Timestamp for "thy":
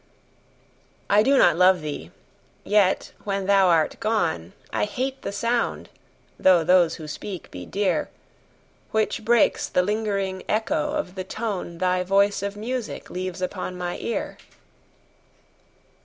11.77-12.01